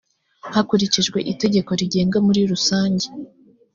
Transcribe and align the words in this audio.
hakurikijwe 0.55 1.19
itegeko 1.33 1.71
rigenga 1.79 2.17
muri 2.27 2.41
rusange 2.51 3.05